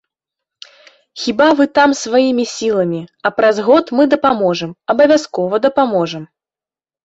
Хіба 1.23 1.47
вы 1.59 1.67
там 1.79 1.89
сваімі 2.03 2.45
сіламі, 2.55 3.03
а 3.29 3.35
праз 3.37 3.61
год 3.69 3.95
мы 4.01 4.11
дапаможам, 4.17 4.75
абавязкова 4.97 5.65
дапаможам! 5.71 6.23